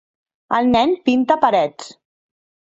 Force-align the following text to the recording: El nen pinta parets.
El 0.59 0.69
nen 0.77 0.95
pinta 1.11 1.39
parets. 1.45 1.95